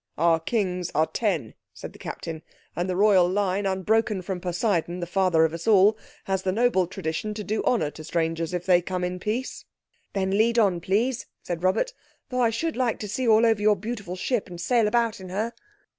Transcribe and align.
"Our 0.17 0.39
Kings 0.39 0.89
are 0.95 1.05
ten," 1.05 1.53
said 1.75 1.93
the 1.93 1.99
Captain, 1.99 2.41
"and 2.75 2.89
the 2.89 2.95
Royal 2.95 3.29
line, 3.29 3.67
unbroken 3.67 4.23
from 4.23 4.41
Poseidon, 4.41 4.99
the 4.99 5.05
father 5.05 5.45
of 5.45 5.53
us 5.53 5.67
all, 5.67 5.95
has 6.23 6.41
the 6.41 6.51
noble 6.51 6.87
tradition 6.87 7.35
to 7.35 7.43
do 7.43 7.61
honour 7.65 7.91
to 7.91 8.03
strangers 8.03 8.51
if 8.51 8.65
they 8.65 8.81
come 8.81 9.03
in 9.03 9.19
peace." 9.19 9.63
"Then 10.13 10.31
lead 10.31 10.57
on, 10.57 10.81
please," 10.81 11.27
said 11.43 11.61
Robert, 11.61 11.93
"though 12.29 12.41
I 12.41 12.49
should 12.49 12.75
like 12.75 12.97
to 13.01 13.07
see 13.07 13.27
all 13.27 13.45
over 13.45 13.61
your 13.61 13.75
beautiful 13.75 14.15
ship, 14.15 14.47
and 14.49 14.59
sail 14.59 14.87
about 14.87 15.19
in 15.19 15.29
her." 15.29 15.53